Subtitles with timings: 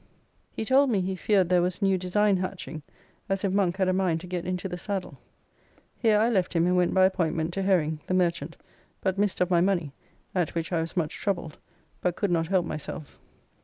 [0.51, 2.81] He told me he feared there was new design hatching,
[3.29, 5.19] as if Monk had a mind to get into the saddle.
[5.95, 8.57] Here I left him, and went by appointment to Hering, the merchant,
[9.01, 9.93] but missed of my money,
[10.33, 11.59] at which I was much troubled,
[12.01, 13.19] but could not help myself.